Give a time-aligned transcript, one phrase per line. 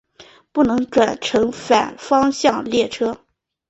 [0.51, 3.19] 不能转乘反方向列车。